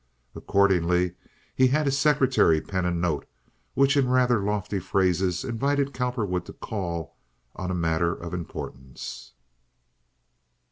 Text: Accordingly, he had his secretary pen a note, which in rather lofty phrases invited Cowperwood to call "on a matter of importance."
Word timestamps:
Accordingly, 0.33 1.13
he 1.53 1.67
had 1.67 1.85
his 1.85 1.95
secretary 1.95 2.59
pen 2.59 2.85
a 2.85 2.91
note, 2.91 3.27
which 3.75 3.95
in 3.95 4.09
rather 4.09 4.41
lofty 4.43 4.79
phrases 4.79 5.43
invited 5.43 5.93
Cowperwood 5.93 6.43
to 6.47 6.53
call 6.53 7.15
"on 7.55 7.69
a 7.69 7.75
matter 7.75 8.11
of 8.15 8.33
importance." 8.33 9.33